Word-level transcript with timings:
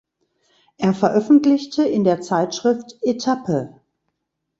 Er 0.77 0.95
veröffentlichte 0.95 1.83
in 1.85 2.03
der 2.03 2.21
Zeitschrift 2.21 2.97
Etappe. 3.03 3.81